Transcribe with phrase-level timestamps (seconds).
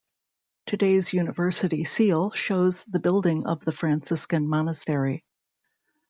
[0.65, 5.23] Today's University seal shows the building of the Franciscan Monastery.